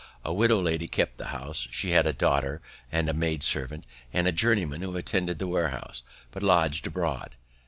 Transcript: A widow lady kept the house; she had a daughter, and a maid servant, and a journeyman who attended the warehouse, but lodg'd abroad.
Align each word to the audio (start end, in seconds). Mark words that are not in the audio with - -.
A 0.25 0.33
widow 0.33 0.59
lady 0.59 0.87
kept 0.87 1.19
the 1.19 1.25
house; 1.27 1.67
she 1.69 1.91
had 1.91 2.07
a 2.07 2.11
daughter, 2.11 2.59
and 2.91 3.07
a 3.07 3.13
maid 3.13 3.43
servant, 3.43 3.85
and 4.11 4.27
a 4.27 4.31
journeyman 4.31 4.81
who 4.81 4.97
attended 4.97 5.37
the 5.37 5.45
warehouse, 5.45 6.01
but 6.31 6.41
lodg'd 6.41 6.87
abroad. 6.87 7.35